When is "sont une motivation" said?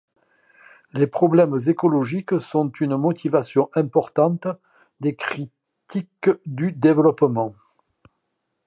2.41-3.69